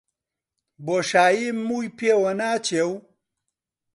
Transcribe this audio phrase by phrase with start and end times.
[0.85, 2.93] بۆشاییم مووی پێوە ناچێ و